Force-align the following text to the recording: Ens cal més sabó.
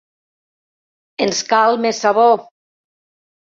Ens 1.27 1.43
cal 1.51 1.79
més 1.87 2.03
sabó. 2.09 2.27